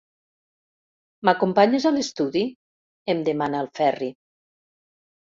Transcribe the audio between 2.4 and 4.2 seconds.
–em demana el Ferri.